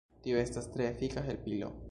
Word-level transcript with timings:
Tio 0.27 0.39
estas 0.43 0.71
tre 0.77 0.89
efika 0.95 1.27
helpilo. 1.31 1.73